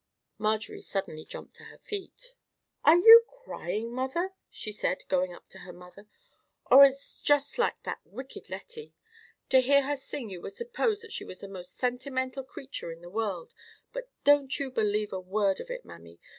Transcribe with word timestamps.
Marjorie 0.39 0.81
suddenly 0.81 1.23
jumped 1.23 1.55
to 1.57 1.65
her 1.65 1.77
feet. 1.77 2.33
"Are 2.83 2.95
you 2.97 3.23
crying, 3.27 3.93
mother?" 3.93 4.31
she 4.49 4.71
said, 4.71 5.03
going 5.09 5.31
up 5.31 5.47
to 5.49 5.59
her 5.59 5.71
mother. 5.71 6.07
"Oh, 6.71 6.81
it's 6.81 7.19
just 7.19 7.59
like 7.59 7.83
that 7.83 7.99
wicked 8.03 8.49
Lettie. 8.49 8.95
To 9.49 9.61
hear 9.61 9.83
her 9.83 9.95
sing 9.95 10.31
you 10.31 10.41
would 10.41 10.53
suppose 10.53 11.01
that 11.01 11.13
she 11.13 11.23
was 11.23 11.41
the 11.41 11.47
most 11.47 11.77
sentimental 11.77 12.43
creature 12.43 12.91
in 12.91 13.01
the 13.03 13.11
world: 13.11 13.53
but 13.93 14.09
don't 14.23 14.59
you 14.59 14.71
believe 14.71 15.13
a 15.13 15.19
word 15.19 15.59
of 15.59 15.69
it, 15.69 15.85
mammy. 15.85 16.19